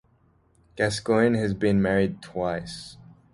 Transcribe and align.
Gascoine 0.77 1.35
has 1.35 1.53
been 1.53 1.79
married 1.79 2.23
twice. 2.23 2.97